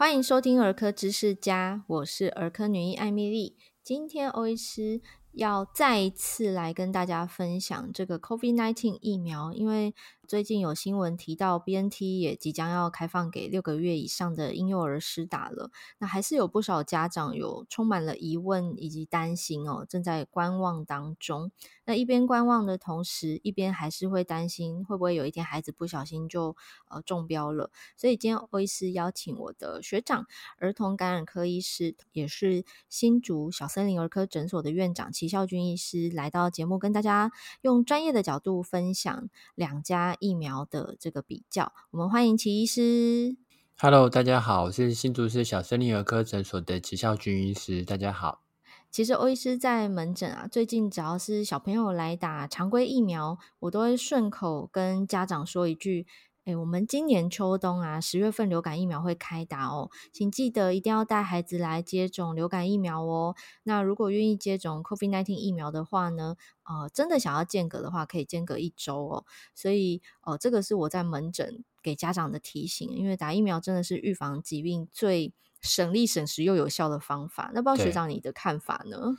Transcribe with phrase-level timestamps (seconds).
[0.00, 3.58] 欢迎收听儿科知识家，我是儿科女医艾米丽。
[3.82, 9.94] 今天欧医师要再一次来跟大家分享这个 COVID-19 疫苗，因为
[10.30, 21.50] 最近有新闻提到 BNT 也即将要开放给六个月以上的婴幼儿施打了，那还是有不少家长有充满了疑问以及担心哦，正在观望当中。
[21.84, 26.56] 那一边观望的同时，一边还是会担心会不会有一天孩子不小心就
[26.88, 27.72] 呃中标了。
[27.96, 43.36] 所以今天欧医师邀请我的学长，儿童感染科医师，也是新竹小森林儿科诊所的院长齐孝军医师来到节目，跟大家用专业的角度分享两家疫苗的这个比较，我们欢迎齐医师。
[43.76, 47.82] Hello，大家好，我是新竹市小森林儿科诊所的齐孝军医师。
[47.82, 48.42] 大家好。
[48.90, 56.06] 其实欧医师在门诊啊，最近只要是小朋友来打常规疫苗，我都会顺口跟家长说一句。
[56.46, 63.36] 哎，我们今年秋冬啊，十月份流感疫苗会开打哦，请记得一定要带孩子来接种流感疫苗哦。
[63.64, 69.24] 那如果愿意接种 COVID-19 疫苗的话呢，呃，真的想要间隔的话，可以间隔一周哦。
[69.54, 77.50] 所以，呃，这个是我在门诊给家长的提醒，因为打疫苗真的是预防疾病最省力、省时又有效的方法。
[77.52, 79.18] 那不知道学长你的看法呢？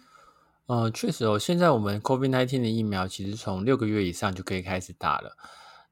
[0.65, 5.37] 呃，确实哦，现在我们 COVID-19 的疫苗其实从六个月以上就可以开始打了。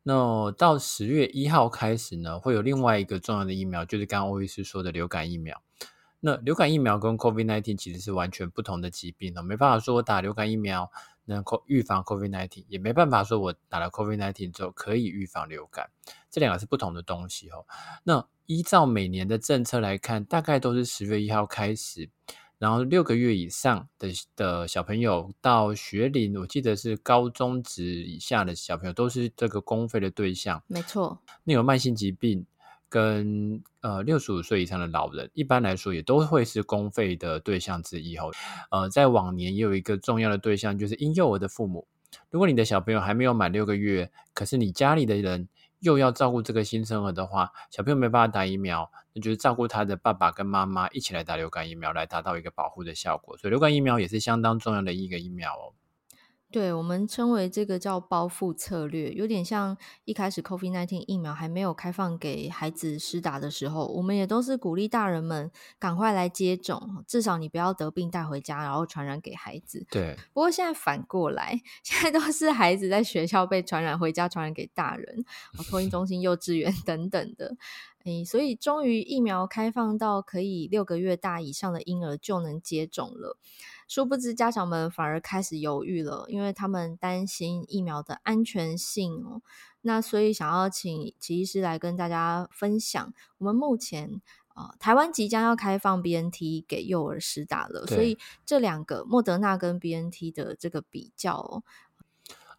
[0.03, 5.61] 那到十月一号开始呢，会有另外一个重要的疫苗，就是刚刚欧医师说的流感疫苗。
[6.21, 10.91] 那流感疫苗跟 COVID-19 其实是完全不同的疾病哦，没办法说我打流感疫苗
[11.25, 15.89] 能够预防 COVID-19，也没办法说我打了 COVID-19 之后可以预防流感，
[16.29, 17.65] 这两个是不同的东西哦。
[18.03, 22.09] 那依照每年的政策来看，大概都是十月一号开始。
[22.59, 30.61] 然后六个月以上的的小朋友到学龄，我记得是高中职以下的小朋友都是这个公费的对象。
[30.67, 32.45] 没错，那有慢性疾病
[32.89, 38.17] 跟呃六十五岁以上的老人，一般来说也都会是公费的对象之一。
[38.17, 38.29] 后，
[38.71, 41.87] 呃，在往年也有一个重要的对象，就是婴幼儿的父母。
[42.29, 45.47] 如果你的小朋友还没有满六个月，可是你家里的人。
[45.79, 53.37] 又要照顾这个新生儿的话，小朋友没办法打疫苗，那就是照顾他的爸爸跟妈妈一起来打流感疫苗，来达到一个保护的效果。
[53.37, 55.73] 所以流感疫苗也是相当重要的一个疫苗哦。
[56.51, 69.85] 对，我们称为这个叫包覆策略，有点像一开始 COVID nineteen 疫苗还没有开放给孩子施打的时候，我们也都是鼓励大人们赶快来接种，至少你不要得病带回家，然后传染给孩子。
[69.91, 70.15] 对。
[70.33, 75.23] 不过现在反过来，现在都是孩子在学校被传染回家，传染给大人，
[75.69, 77.55] 托婴中心、 幼稚园等等的。
[78.05, 83.37] 诶，所以终于疫苗开放到可以六个月大以上的婴儿就能接种了。
[83.89, 89.41] 殊不知，家长们反而开始犹豫了，因为他们担心疫苗的安全性哦。
[89.81, 94.21] 那所以想要请齐医师来跟大家分享，我们目前
[94.53, 101.63] 呃台湾即将要开放 BNT 给幼儿施打了，所以这两个莫德纳跟 BNT 的这个比较哦。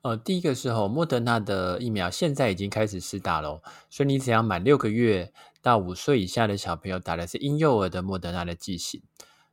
[0.03, 9.01] 呃，第一个时候，莫德纳的疫苗现在已经开始施打了，所以你只要满六个月到五岁以下的小朋友打的是婴幼儿的莫德纳的剂型。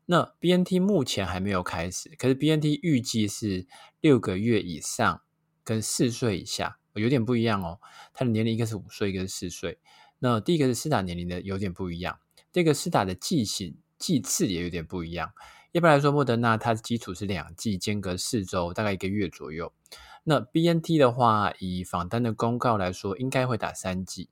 [0.10, 3.68] 那 BNT 目前还没有开始，可是 BNT 预计是
[4.00, 5.22] 六个月以上
[5.66, 7.80] 跟四岁以下，有点不一样哦。
[8.14, 9.80] 它的年龄一个是五岁，一个是四岁。
[10.20, 12.20] 那第一个是施打年龄的有点不一样，
[12.54, 15.34] 这个施打的剂型剂次也有点不一样。
[15.74, 19.74] 一般来说，莫德纳它的基础是两剂，间隔四周，大概一个月左右。
[20.24, 24.30] 那 BNT 的话，以仿单的公告来说，应该会打三剂，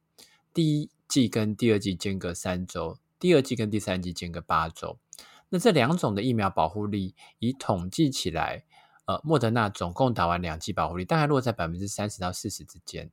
[0.53, 4.97] 第一剂跟第二剂间隔三周，第二剂跟第三剂间隔八周。
[5.49, 8.65] 那这两种的疫苗保护力，以统计起来，
[9.05, 13.11] 呃，莫德纳总共打完两剂保护力，大概落在百分之三十到四十之间。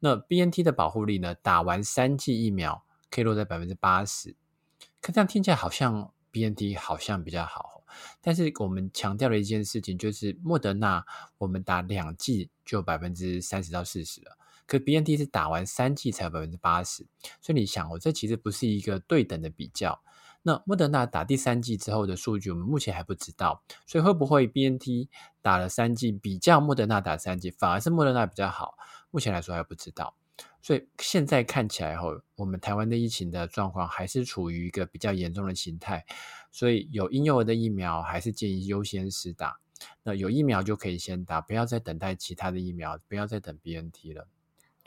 [0.00, 4.34] 那 BNT 的保护力呢，打完三剂疫苗可以落在百分之八十。
[5.00, 7.84] 可这样听起来好像 BNT 好像比较好，
[8.20, 11.04] 但是我们强调的一件事情就是，莫德纳
[11.38, 17.06] 我们打两剂就百分之三十到四十了，可 BNT 是打完三剂才有百分之八十。
[17.40, 20.02] 所以你想，我这其实不是一个对等的比较。
[20.42, 25.08] 那莫德纳打第三剂之后的数据，我们目前还不知道，所以会不会 BNT
[25.42, 28.74] 打了三剂比较莫德纳打三剂，反而是莫德纳比较好？
[29.10, 30.14] 目前来说还不知道。
[30.62, 36.04] 所以现在看起来后，我们台湾的疫情的状况还是处于一个比较严重的形态，
[36.50, 39.58] 所以有婴幼儿的疫苗还是建议优先施打。
[40.02, 44.28] 那有疫苗就可以先打，不要再等待其他的疫苗，不要再等 BNT 了。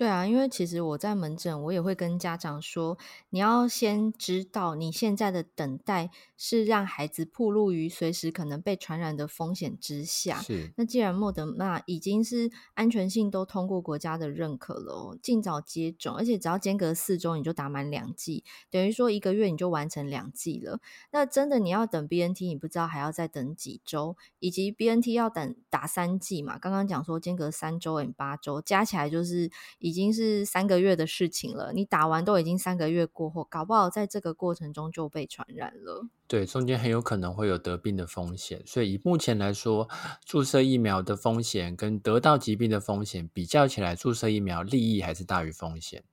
[0.04, 2.98] 对啊，因为其实我在门诊，我也会跟家长说，
[3.30, 10.42] 你要先知道你现在的等待是让孩子暴露于随时可能被传染的风险之下。
[10.42, 10.74] 是。
[10.76, 20.82] 那既然莫德纳已经是安全性都通过国家的认可了，尽早接种，而且只要间隔四周你就打满两剂，等于说一个月你就完成两剂了。
[21.12, 26.58] 那真的你要等 BNT，你不知道还要再等几周，以及 BNT 要等打三剂嘛？
[26.58, 29.50] 刚刚讲说间隔三周跟八周，加起来就是
[29.94, 36.08] 已经是三个月的事情了，你打完都已经三个月过后，搞不好在这个过程中就被传染了。
[36.26, 39.88] 对，中间很有可能会有得病的风险，所以以目前来说，
[40.26, 46.04] 注射疫苗的风险跟得到疾病的风险比较起来，注射疫苗利益还是大于风险。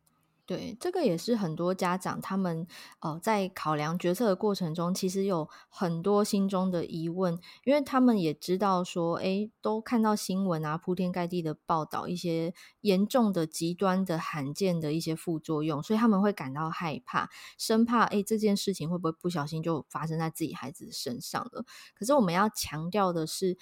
[0.50, 2.66] 对，这个也是很多家长他们
[2.98, 21.64] 呃在考量决策的过程中，其实有很多心中的疑问，因为他们也知道说，哎，都看到新闻啊，铺天盖地的报道一些严重的、极端的、罕见的一些副作用，所以他们会感到害怕，生怕哎这件事情会不会不小心就发生在自己孩子身上了。
[21.94, 23.56] 可是我们要强调的是，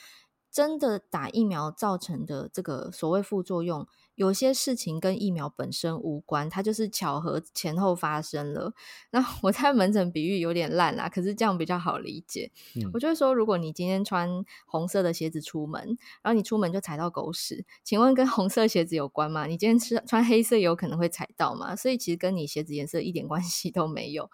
[0.51, 3.87] 真的打疫苗造成的这个所谓副作用。
[4.19, 8.75] 有些事情跟疫苗本身无关，它就是巧合前后发生了。
[9.11, 12.51] 那我在门诊比喻有点烂啦，可是这样比较好理解。
[12.75, 19.47] 嗯、我就会说，如果你今天穿红色的鞋子出门，然后你出门就踩到狗屎，请问跟红色鞋子有关吗？
[19.47, 21.77] 你今天穿穿黑色有可能会踩到吗？
[21.77, 24.29] 所以其实跟你鞋子颜色一点关系都没有。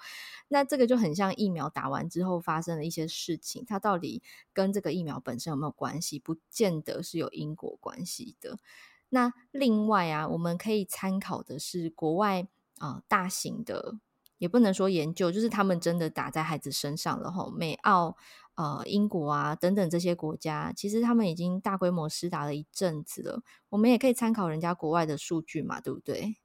[0.49, 4.23] 那这个就很像疫苗打完之后发生的一些事情，它到底
[4.55, 6.19] 跟这个疫苗本身有没有关系？
[6.19, 8.57] 不见得是有因果关系的。
[9.15, 13.95] 那另外啊，我们可以参考的是国外啊、大型的，
[14.39, 17.49] 也不能说研究，就是他们真的打在孩子身上了吼。
[17.53, 18.17] 美澳、
[18.57, 23.43] 呃英国啊等等这些国家，其实他们已经大规模施打了一阵子了。
[23.69, 26.37] 我们也可以参考人家国外的数据嘛，对不对？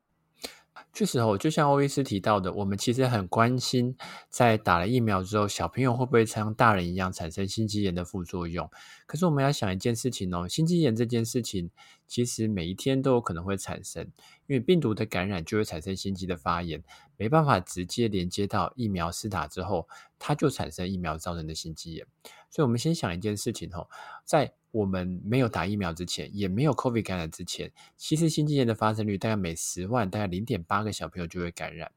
[0.92, 3.96] 确实哦，就像欧医师提到的，我们其实很关心，
[4.30, 8.70] 在打了疫苗之后，小朋友会不会像大人一样产生心肌炎的副作用？
[9.06, 11.70] 可是我们要想一件事情哦，心肌炎这件事情，
[12.08, 14.04] 其实每一天都有可能会产生，
[14.48, 16.84] 因为病毒的感染就会产生心肌的发炎，
[17.18, 19.88] 没办法直接连接到疫苗施打之后，
[20.18, 22.06] 它就产生疫苗造成的心肌炎。
[22.50, 23.88] 所以，我们先想一件事情哦，
[24.26, 31.92] 在我们没有打疫苗之前，也没有 COVID 感染之前，其实心肌炎的发生率大概每十万大概零点八个小朋友就会感染。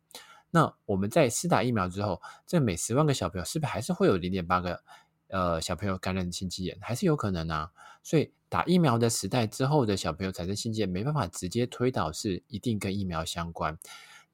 [0.50, 4.82] 那我们在施打疫苗之后，这每十万个小朋友是不是还是会有零点八个
[5.28, 6.76] 呃小朋友感染心肌炎？
[6.80, 7.70] 还是有可能啊。
[8.02, 13.78] 所以打疫苗的时代之后的小朋友产生心肌炎，没办法直接推导是一定跟疫苗相关。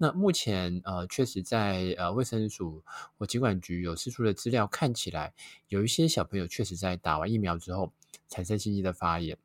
[0.01, 2.85] 那目前呃，确实在呃卫生署
[3.19, 5.35] 或疾管局有释出的资料看起来，
[5.67, 7.93] 有一些小朋友确实在打完疫苗之后
[8.29, 9.37] 产生心肌的发炎。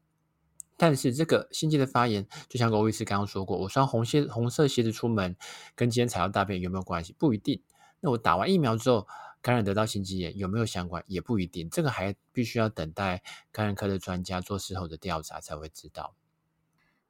[0.78, 5.36] 但是这个心肌的发炎，就像欧医师刚刚说过，我穿红鞋红色鞋子出门，
[5.76, 7.16] 跟今天踩到大便有没有关系？
[7.18, 7.62] 不一定。
[8.00, 9.08] 那我打完疫苗之后
[9.42, 11.04] 感染得到心肌炎有没有相关？
[11.08, 11.70] 也不一定。
[11.70, 16.16] 这个还必须要等待感染科的专家做事后的调查才会知道。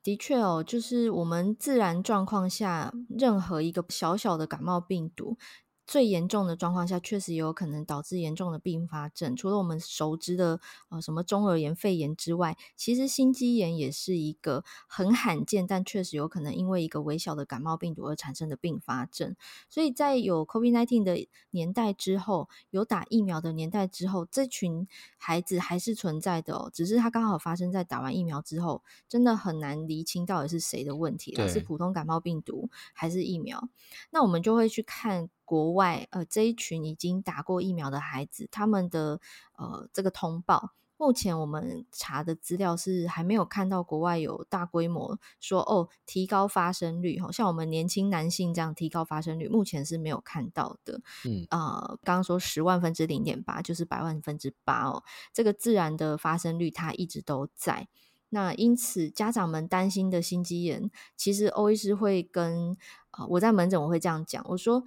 [0.03, 5.37] 的确哦，就是我们自然状况下，任何一个小小的感冒病毒。
[5.85, 9.35] 最严重的状况下，确实也有可能导致严重的并发症。
[9.35, 10.59] 除了我们熟知的
[10.89, 19.35] 呃什么中耳炎、肺炎之外，其实心肌炎也是一个很罕见，但确实有可能因为一个微小的感冒病毒而产生的并发症。
[19.69, 24.87] 所以在有 COVID-19 的年代之后，有打疫苗的年代之后，这群
[25.17, 26.71] 孩子还是存在的哦。
[26.73, 33.67] 只是它刚好发生在打完疫苗之后，真的很难厘清到底是谁的问题了，是普通感冒病毒还是疫苗？
[34.11, 35.29] 那我们就会去看。
[35.53, 39.21] 国外呃，这一群已经打过疫苗的孩子，他们的
[39.55, 51.01] 呃这个通报，目前我们查的资料是还没有看到国外有大规模说哦提高发生率，好像我们年轻男性这样提高发生率，目前是没有看到的。
[51.23, 57.87] 嗯啊、呃，刚刚说十万分之零点八就是百万分之八哦，这个自然的发生率它一直都在。
[58.29, 62.71] 那因此家长们担心的心肌炎，其实欧医师会跟
[63.11, 64.83] 啊、呃、我在门诊我会这样讲，我说。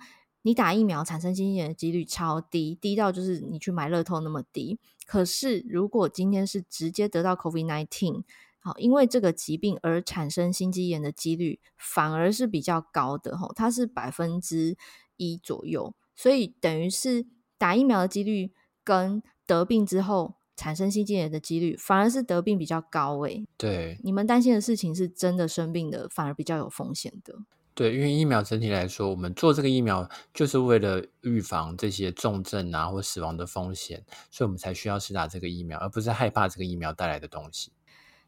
[0.46, 4.78] 你打疫苗产生心肌炎的几率超低，低到就是你去买乐透那么低。
[5.04, 8.22] 可是如果今天是直接得到 COVID-19，
[8.60, 14.76] 好，因为这个疾病而产生心肌炎的几率反而是比较高的，吼，它是百分之
[15.16, 15.92] 一左右。
[16.14, 17.26] 所以等于是
[17.58, 18.52] 打疫苗的几率
[18.84, 23.44] 跟得病之后产生心肌炎的几率，反而是得病比较高诶。
[23.56, 27.34] 对，你们担心的事情是真的生病的，反而比较有风险的。
[27.76, 37.70] 对，因为疫苗整体来说，我们做这个疫苗就是为了预防这些重症啊或死亡的风险，所以我们才需要施打这个疫苗，而不是害怕这个疫苗带来的东西。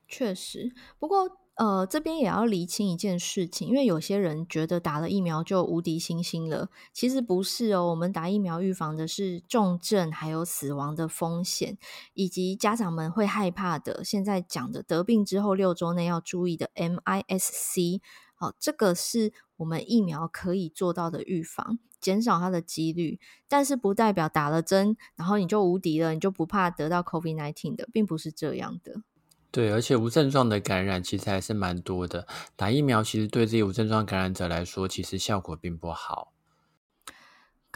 [0.06, 7.88] 确实，不过呃，这边也要厘清一件事情，因为有些人觉得打了疫苗就无敌星星了，其实不是哦。
[7.88, 11.78] 我们打疫苗预防的是重症还有死亡的风险，
[12.12, 18.02] 以及家长们会害怕的，现在讲的得病之后六周内要注意的 MIS-C。
[18.40, 23.18] 好，这个是我们疫苗可以做到的预防，减少它的几率，
[23.48, 29.02] 但是不代表打了针，然后你就无敌了，你就不怕得到 COVID-19 的，并不是这样的。
[29.50, 32.28] 对，而且无症状的感染其实还是蛮多的。
[32.54, 36.32] 打疫苗其实对这些无症状感染者来说，其实效果并不好。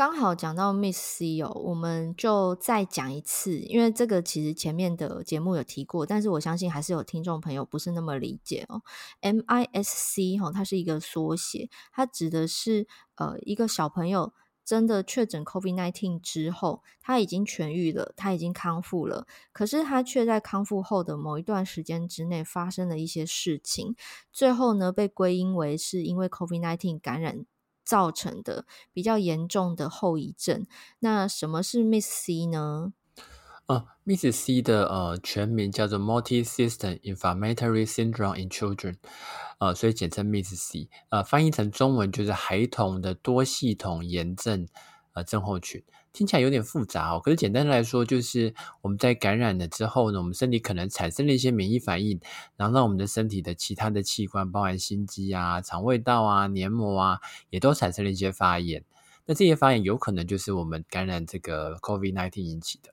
[0.02, 8.82] 刚好讲到 Miss C 哦，我们就再讲一次，因为这个其实前面的节目有提过，但是我相信还是有听众朋友不是那么理解哦。
[9.20, 14.32] MIS-C 哈，它是一个缩写，它指的是呃一个小朋友。
[14.64, 23.96] 真的确诊 COVID-19 之后，他已经痊愈了，他已经康复了，可是他却在康复后的某一段时间之内发生了一些事情，
[24.32, 27.44] 最后呢被归因为是因为 COVID-19 感染
[27.92, 30.66] 造成的比较严重的后遗症。
[31.00, 32.94] 那什么是 Miss C 呢？
[33.66, 38.96] 呃，Miss C 的呃全名叫做 Multi-System Inflammatory Syndrome in Children，
[39.58, 44.66] 呃，所以简称 Miss C，呃，翻译成中文就是孩童的多系统炎症
[45.12, 47.20] 呃症候群，听起来有点复杂哦。
[47.20, 52.20] 可是简单的来说，就是我们在感染了之后呢，我们身体可能产生了一些免疫反应，
[52.56, 58.84] 然后让我们的身体的其他的器官，包含心肌啊、肠胃道啊、黏膜啊，也都产生了一些发炎。
[59.24, 62.92] 那这些发炎有可能就是我们感染这个 COVID-19 引起的。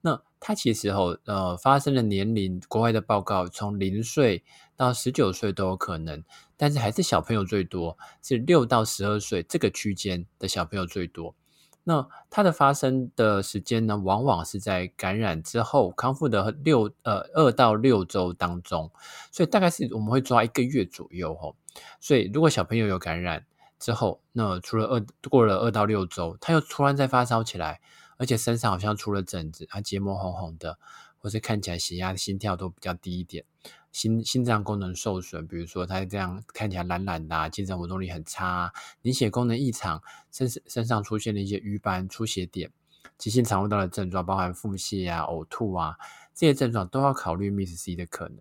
[0.00, 4.44] 那它其实哦，呃，发生的年龄，国外的报告从零岁
[4.76, 6.22] 到十九岁都有可能，
[6.56, 11.34] 但是还是小朋友最多，是六到十二岁这个区间的小朋友最多。
[11.88, 18.92] 那它的发生的时间呢，往往是在感染之后康复的六呃二到六周当中，
[19.32, 21.56] 所以大概是我们会抓一个月左右哦。
[21.98, 23.46] 所以如果小朋友有感染
[23.78, 27.80] 之后，那除了二过了二到六周，他又突然再发烧起来。
[28.20, 30.76] 而且身上好像出了疹子，他结膜红红的，
[31.18, 33.44] 或是看起来血压、心跳都比较低一点，
[33.90, 42.70] 心心脏功能受损，比如说他这样看起来懒懒的、精神活动力很差，凝血功能异常，身身上出现了一些瘀斑、出血点，
[43.16, 45.96] 急性肠胃道的症状，包含腹泻啊、呕吐啊，
[46.34, 48.38] 这些症状都要考虑 MIS-C 的可能。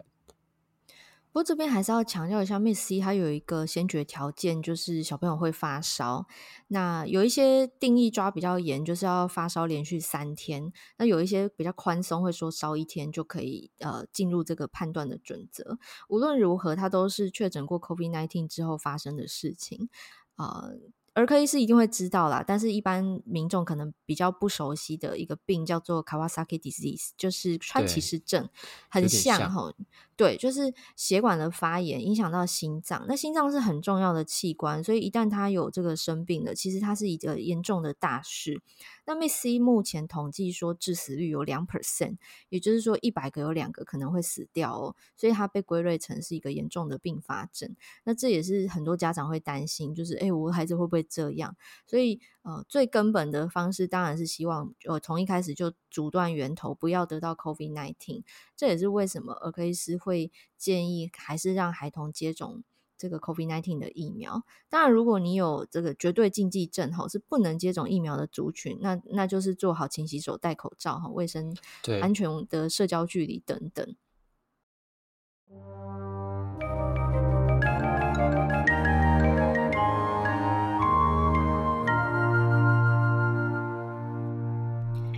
[1.38, 6.26] 不过这边还是要强调一下，Miss C 它有一个先决条件，就是小朋友会发烧。
[6.70, 10.74] 那有一些定义抓比较严，就是要发烧连续三天。
[10.98, 15.78] 那有一些比较宽松，会说烧一天就可以呃进入这个判断的准则。
[16.10, 19.90] 无论如何，它都是确诊过 COVID-19 之后发生的事情
[20.38, 20.64] 啊。
[20.70, 20.72] 呃
[21.14, 28.48] 儿科医师一定会知道啦，但是一般民众可能比较不熟悉的一个病叫做 Kawasaki disease，就是川崎氏症，
[28.88, 29.74] 很像吼，
[30.18, 33.06] 对，就是血管的发炎影响到心脏。
[33.08, 38.60] 那心脏是很重要的器官，所以一旦他有这个生病了，其实它是一个严重的大事。
[39.06, 42.18] 那 Miss C 目前统计说致死率有两 percent，
[42.50, 47.76] 也就是说一百个有两个可能会死掉哦，所以它被归类成是一个严重的并发症。
[48.04, 51.56] 那这也是很多家长会担心，就是诶，我孩子会不会这样？
[51.86, 58.24] 所以呃，最根本的方式当然是希望呃从一开始就阻断源头，不要得到 COVID nineteen。
[58.56, 62.64] 这也是为什么儿科医师会建议还是让孩童接种。
[63.00, 71.56] 这个 COVID nineteen 的疫苗，当然，如果你有这个绝对禁忌症哈，是不能接种疫苗的族群，那那就是做好勤洗手、戴口罩哈、卫生、
[72.02, 73.96] 安全的社交距离等等。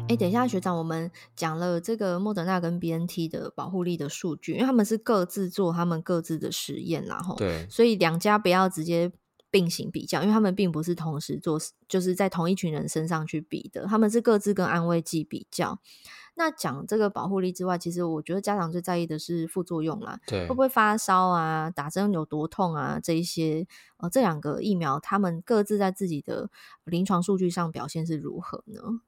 [0.09, 9.11] 哎，等一下，学长，我们讲了这个莫德纳跟 BNT 的保护力的数据，因为他们是各自做他们各自的实验啦，吼，对，所以两家不要直接
[9.51, 15.79] 并行比较，因为他们并不是同时做，就是在同一群人身上去比的，他们是各自跟安慰剂比较。
[16.33, 26.49] 那讲这个保护力之外，其实我觉得家长最在意的是副作用啦，对，会不会发烧啊，打针有多痛啊，这一些，呃，这两个疫苗他们各自在自己的
[26.85, 29.01] 临床数据上表现是如何呢？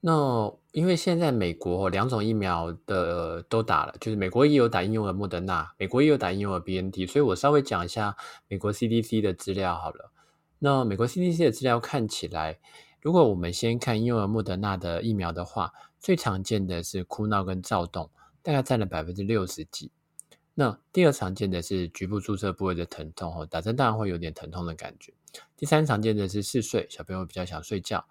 [0.00, 10.12] 那因为现在美国两种疫苗的都打了，就是美国也有打婴幼儿莫德纳，美国也有打婴幼儿 BNT，所以我稍微讲一下美国 CDC 的资料好了。
[10.60, 12.60] 那美国 CDC 的资料看起来，
[13.00, 18.10] 如果我们先看婴幼儿莫德纳的疫苗的话，最常见的是哭闹跟躁动，
[18.42, 19.90] 大概占了百分之六十几。
[20.54, 25.12] 那第二常见的是局部注射部位的疼痛，哦，打针当然会有点疼痛的感觉。
[25.56, 28.06] 第三常见的是嗜睡，小朋友比较想睡觉。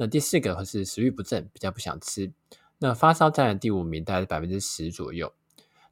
[0.00, 2.32] 那第四个是食欲不振，比较不想吃。
[2.78, 5.32] 那发烧占了第五名，大概是百分之十左右。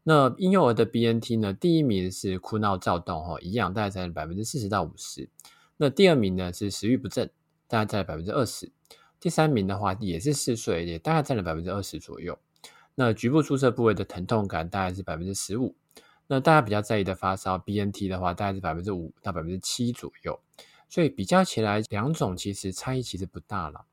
[0.05, 5.29] 那婴幼儿的 BNT 呢，第一名是哭闹躁动，哈，一样大概在百分之四十到五十。
[5.77, 7.29] 那第二名呢是食欲不振，
[7.67, 8.71] 大概在百分之二十。
[9.19, 12.39] 第三名的话也是嗜睡，也大概占了百分之二十左右。
[12.95, 15.75] 那局部注射部位的疼痛感大概是百分之十五。
[16.29, 20.39] 那大家比较在意的发烧 BNT 的话，大概是百分之五到百分之七左右。
[20.89, 23.87] 所以比较起来，两种其实差异其实不大了。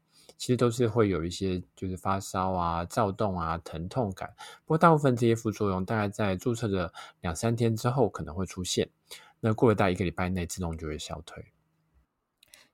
[0.44, 4.30] 其实都是会有一些就是发烧啊、躁动啊、疼痛感。
[4.66, 8.90] 不过大部分这些副作用大概在注射的两三天之后可能会出现。
[9.40, 11.46] 那过了大概一个礼拜内，自动就会消退。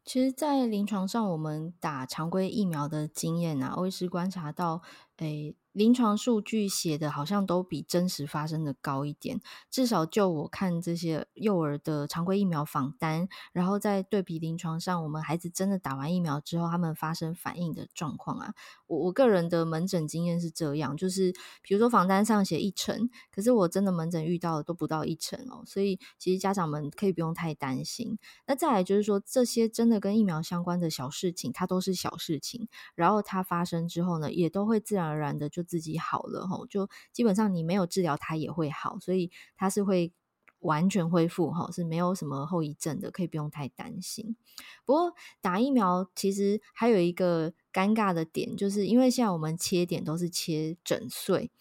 [0.03, 4.81] 其实，在临床上，我们打常规疫苗的经验啊，我也是观察到，
[5.17, 5.55] 诶。
[5.71, 18.53] 临床数据写的好像都比真实发生的高一点，至少就我看这些幼儿的常规疫苗访单，然后在对比临床上，我们孩子真的打完疫苗之后，他们发生反应的状况啊，
[18.88, 28.17] 我我个人的门诊经验是这样，就是比如说访单上写一成，可是我真的门诊遇到的都不到一成哦，所以其实家长们可以不用太担心。
[28.47, 35.58] 那再来就是说，这些真的跟疫苗相关的小事情，它都是小事情，然后它发生之后呢，也都会自然而然的就。
[35.59, 40.13] 就自己好了吼，就基本上你没有治疗，它也会好，所以它是会
[40.59, 44.37] 完全恢复哈，是没有什么后遗症的，可以不用太担心。
[44.85, 51.51] 不过打疫苗其实还有一个尴尬的点，就是因为现在我们切点都是切整岁，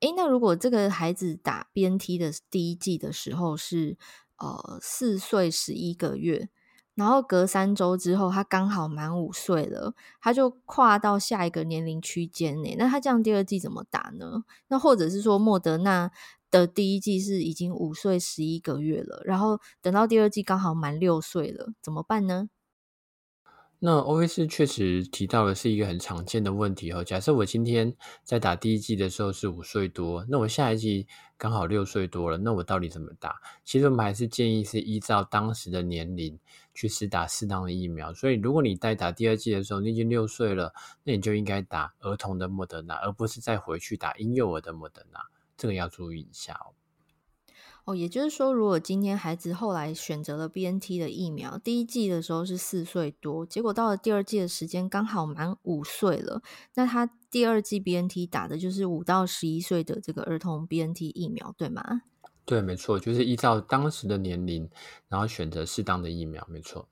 [0.00, 3.96] 诶，那如果这个孩子打 BNT 的第一季的时候是
[4.36, 6.50] 呃四岁十一个月。
[6.98, 12.74] 然后隔三周之后，他刚好满五岁了，他就跨到下一个年龄区间内。
[12.76, 14.42] 那他这样第二季怎么打呢？
[14.66, 16.10] 那或者是说，莫德纳
[16.50, 22.48] 的第一季是已经五岁十一个月了，然后等到第二季刚好满六岁了，怎么办呢？
[23.80, 27.04] 那欧医师确实提到的是一个很常见的问题哦。
[27.04, 33.36] 假设我今天在打第一季的时候是五岁多，那我下一季刚好六岁多了，那我到底怎么打？
[33.64, 36.40] 其实我们还是建议是依照当时的年龄
[36.78, 38.14] 去施打适当的疫苗。
[38.14, 45.18] 所以如果你在打第二剂的时候你已经六岁了，那你就应该打儿童的莫德纳，而不是再回去打婴幼儿的莫德纳。
[45.56, 46.78] 这个要注意一下哦。
[47.84, 56.42] 哦，也就是说，如果今天孩子后来选择了 BNT 的疫苗，第一季的时候是四岁多，结果到了第二季的时间刚好满五岁了，
[56.74, 62.02] 那他第二季 BNT 打的就是五到十一岁的这个儿童 BNT 疫苗，对吗？
[62.48, 64.70] 对，没错，就是依照当时的年龄，
[65.06, 66.88] 然后选择适当的疫苗，没错。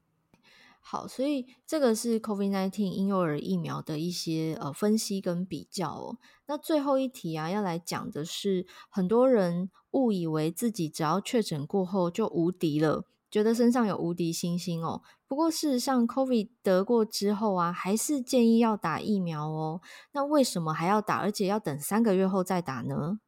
[0.82, 6.18] 好，所以这个是 COVID-19 婴幼儿疫苗的一些呃分析跟比较哦。
[6.46, 15.00] 那最后一题啊，要来讲的是，很多人误以为自己只要确诊过后就无敌了，觉得身上有无敌星星哦。
[15.26, 19.80] 不过事实上，COVID 得过之后啊，还是建议要打疫苗哦。
[20.12, 23.20] 那为什么还要打，而且要等三个月后再打呢？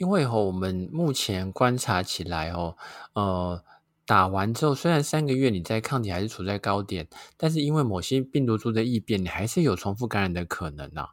[0.00, 2.76] 因为哦，我们目前观察起来哦，
[3.12, 3.62] 呃。
[4.06, 11.10] 打完之后，虽然三个月你在抗体还是处在高点，但是因为某些病毒株的异变，你还是有重复感染的可能啊。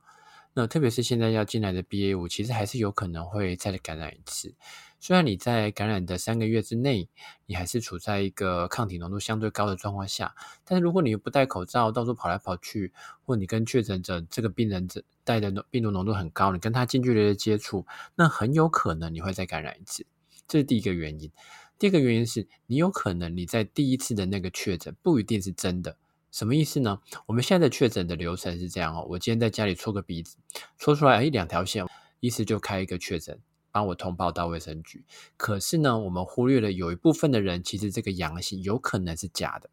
[0.57, 4.55] 那特别是现在要进来的 BA 五，其实还是有可能会再感染一次。
[4.99, 7.07] 虽然你在感染的三个月之内，
[7.45, 10.33] 你还是处在一个抗体浓度相对高的状况下，
[10.65, 12.91] 但是如果你不戴口罩，到处跑来跑去，
[13.23, 20.07] 或你跟确诊者这个病人这带的病毒浓度很高，你跟他近距离的接触，那很有可能你会再感染一次。
[20.47, 21.31] 这是第一个原因。
[21.77, 25.97] 第二个原因是你有可能你在第一次的那个确诊不一定是真的，
[26.31, 26.99] 什么意思呢？
[27.25, 30.37] 我们现在的确诊的流程是这样哦，我今天在家里戳个鼻子，
[30.77, 31.85] 戳出来一两条线，
[32.19, 33.39] 医师就开一个确诊，
[33.71, 35.05] 帮我通报到卫生局。
[35.37, 39.69] 可是呢，我们忽略了有一部分的人，其实这个阳性有可能是假的。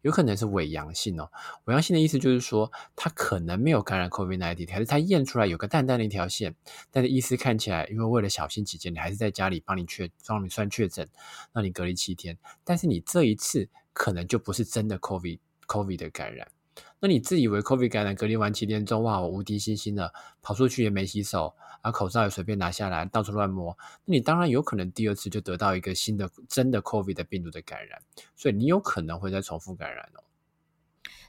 [0.00, 1.30] 有可能是伪阳性哦，
[1.64, 6.54] 伪阳性的意思就是说，他可能没有感染 COVID-19，可是他验出来有个淡淡的一条线，
[6.90, 11.06] 但是医师看起来，因为为了小心起见，你还是在家里帮你确，帮你算确诊，
[11.52, 16.48] 让你隔离七天，但是你这一次可能就不是真的 COVID COVID 的感染。
[17.00, 28.02] 那你自以为 COVID 感染隔离完七天之后，哇，我无敌星星的，跑出去也没洗手，然后口罩也随便拿下来，到处乱摸，那你当然有可能第二次就得到一个新的真的 COVID 的病毒的感染，
[28.34, 30.24] 所以你有可能会再重复感染哦。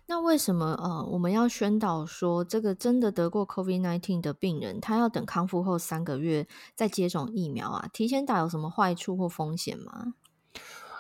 [0.10, 7.90] 那为什么呃我们要宣导说，这个真的得过 COVID-19 的病人，他要等康复后三个月再接种疫苗啊？
[7.94, 10.14] 提前打有什么坏处或风险吗？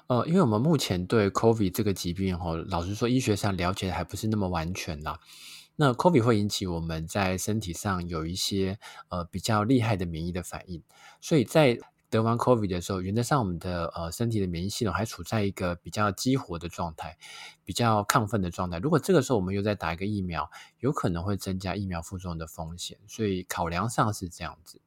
[0.07, 5.19] 呃，因为我们目前对 COVID 这个疾病，哈，老实说，医学上了解的还不是那么完全啦。
[5.75, 10.81] 那 COVID 会引起我们在身体上有一些呃比较厉害的免疫的反应，
[11.19, 11.77] 所以在
[12.09, 17.17] 得完 COVID 的时候，原则上我们的呃身体的免疫系统还处在一个比较激活的状态，
[17.65, 18.79] 比较亢奋的状态。
[18.79, 24.79] 如果这个时候我们又再打一个疫苗，有可能会增加疫苗副作用的风险，所以考量上是这样子。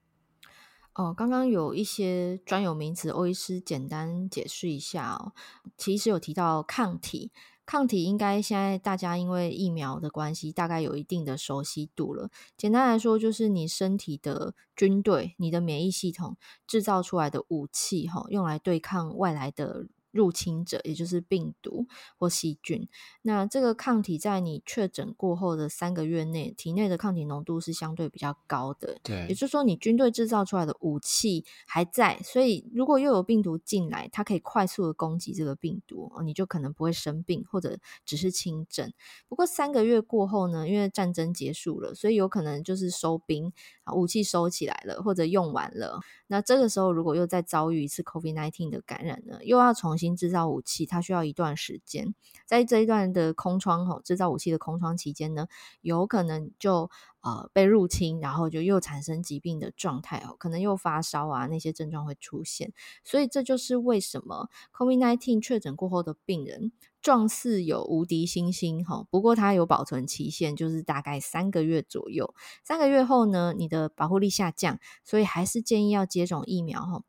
[1.00, 5.32] 哦，刚刚有一些专有名词，欧医师简单解释一下哦。
[5.78, 7.32] 其实有提到抗体，
[7.64, 12.28] 抗体应该现在大家因为疫苗的关系，大概有一定的熟悉度了。
[12.58, 16.36] 简单来说，就是你身体的军队，你的免疫系统
[16.66, 19.86] 制造出来的武器，哈，用来对抗外来的。
[20.10, 21.86] 入侵者，也就是病毒
[22.18, 22.88] 或细菌。
[23.22, 28.98] 那这个抗体在你确诊过后的三个月内，体内的抗体浓度是相对比较高的。
[29.02, 38.92] 对，也就是说，你军队制造出来的武器还在，所以如果又有病毒进来，它可以快速的攻击这个病毒，你就可能不会生病，或者只是轻症。
[39.28, 43.52] 不过三个月过后呢，因为战争结束了，所以有可能就是收兵，
[43.92, 46.00] 武器收起来了，或者用完了。
[46.26, 52.14] 那这个时候，如果又再遭遇一次 COVID nineteen 的感染呢，又要重新制造武器，它需要一段时间。
[52.46, 55.48] 在这一段的空窗吼，制造武器的空窗期间呢，
[55.80, 62.72] 有可能就呃被入侵，然后就又产生疾病的状态哦，可能又发烧啊，那些症状会出现。
[63.04, 66.72] 所以这就是为什么 COVID nineteen 确诊过后的病人。
[67.02, 72.34] 状似有无敌星星哈，不过它有保存期限，就是大概三个月左右。
[72.62, 77.02] 三个月后呢，你的保护力下降，所以还是建议要接种疫苗哈。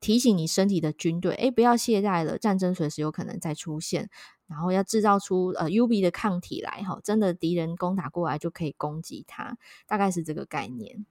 [0.00, 4.10] 提醒你身体的军队，诶，不要懈怠了，战争随时有可能再出现，
[4.46, 11.06] 然后要制造出呃 UB 的抗体来哈，真的敌人攻打过来就可以攻击它，大概是这个概念。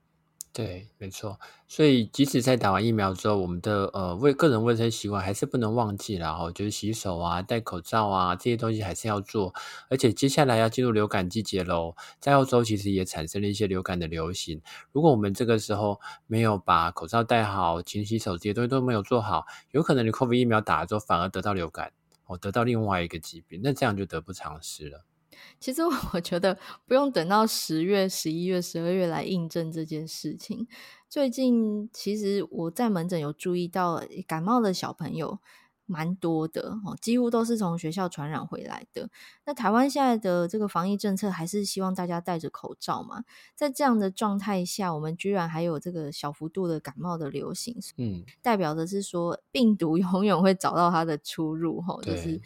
[0.55, 1.39] 对，没错。
[1.67, 6.31] 所以即使在打完疫苗之后，我们的呃卫个人卫生习惯还是不能忘记啦。
[6.31, 9.51] 哈，就是洗手啊、戴口罩啊这些东西还是要做。
[9.89, 14.61] 而且接下来要进入流感季节喽，在澳洲其实也产生了一些流感的流行。
[14.91, 21.93] 如果我们这个时候没有把口罩戴好、勤洗手这些东西都没有做好，有可能你 COVID 疫苗打了之后反而得到流感，
[22.27, 25.03] 哦，得到另外一个疾病，那这样就得不偿失了。
[25.59, 25.81] 其实
[26.13, 30.67] 我觉得不用等到十月、十一月、十二月来印证这件事情。
[31.09, 35.39] 最近其实我在门诊有注意到感冒的小朋友
[35.85, 39.09] 蛮多的哦，几乎都是从学校传染回来的。
[39.45, 43.23] 那台湾现在的这个防疫政策还是希望大家戴着口罩嘛。
[43.55, 52.41] 在这样的状态下，我们居然还有这个小幅度的感冒的流行，嗯，代表的是说病毒 永远会找到它的出入，吼，就是。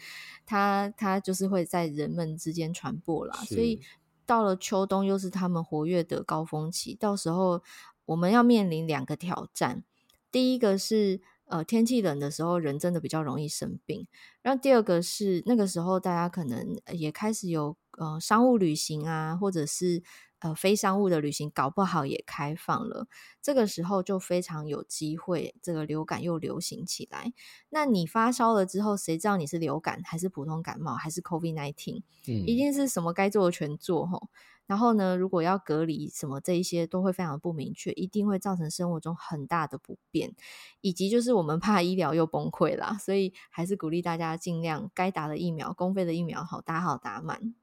[0.50, 3.82] 它它就是会在人们之间传播啦，所以
[4.24, 7.62] 到了秋冬又是他们活跃的高峰期，到时候
[8.06, 9.84] 我们要面临两个挑战，
[10.32, 14.06] 第一个是呃天气冷的时候人真的比较容易生病，
[14.42, 20.02] 然后第二个是那个时候大家可能也开始有呃商务旅行啊，或者是。
[20.40, 23.08] 呃，非商务的旅行搞不好也开放了，
[23.42, 27.32] 这个时候就非常有机会，这个流感又流行起来。
[27.70, 32.02] 那你发烧了之后，谁知道你是流感还是普通感冒还是 COVID-19？
[32.28, 34.28] 嗯，一定是什么该做的全做吼。
[34.66, 40.34] 然后呢，如果要隔离什么这一些都会非常的不明确，一定会造成生活中很大的不便，
[40.82, 47.54] 以及就是我们怕医疗又崩溃啦，所以还是鼓励大家尽量该打的疫苗，公费的疫苗好打好打满。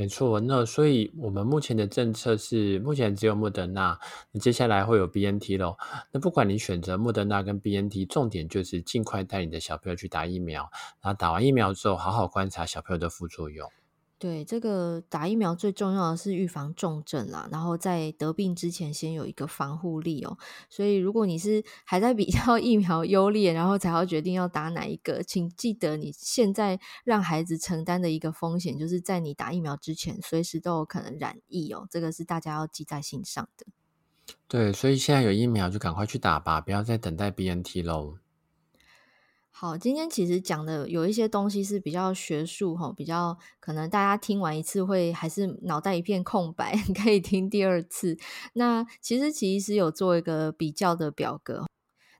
[0.00, 3.98] 没错，那所以我们目前的政策是，目前只有莫德纳，
[4.30, 5.76] 那接下来会有 BNT 咯。
[6.12, 10.70] 那不管你选择莫德纳跟 BNT，重点就是尽快带你的小朋友去打疫苗，
[11.02, 13.68] 然后打完疫苗之后，好好观察小朋友的副作用。
[14.20, 20.36] 对，这个打疫苗最重要的是预防重症啦，然后在得病之前先有一个防护力哦。
[20.68, 31.86] 所以如果你是还在比较 疫苗优劣，然后才要决定要打哪一个，请记得你现在让孩子承担的一个风险，就是在你打疫苗之前，随时都有可能染疫哦。
[31.88, 33.66] 这个是大家要记在心上的。
[34.48, 38.16] 对，所以现在有疫苗就赶快去打吧，不要再等待 BNT 喽。
[39.60, 48.16] 好，今天其实讲的有一些东西是比较学术哈，比较可能大家听完一次会还是脑袋一片空白， 可以听第二次。
[48.52, 51.66] 那其实其实有做一个比较的表格，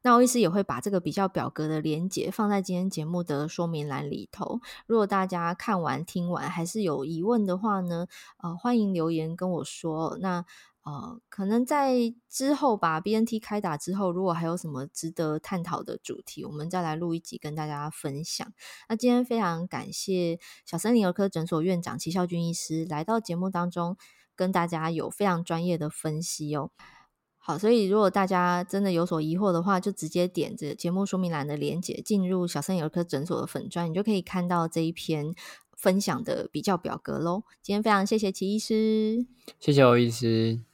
[0.02, 4.58] 那我医师也会把这个比较表格的连接放在今天节目的说明栏里头。
[4.88, 8.08] 如果大家看完听完还是有疑问的话呢，
[8.42, 10.18] 呃，欢迎留言跟我说。
[10.20, 10.44] 那
[10.88, 18.50] 呃，可能在之后吧，BNT 开打之后，如果还有什么值得探讨的主题，我们再来录一集跟大家分享。
[18.88, 23.98] 那今天非常感谢小森林儿科诊所院长齐孝俊医师来到节目当中，
[24.34, 26.70] 跟大家有非常专业的分析哦。
[27.36, 35.34] 好，所以如果大家真的有所疑惑的话，就直接点这节目说明栏的连接，进入小森林儿科诊所的粉专，你就可以看到这一篇
[35.76, 37.42] 分享的比较表格喽。
[37.60, 39.26] 今天非常谢谢齐医师，
[39.60, 40.67] 谢谢欧医师。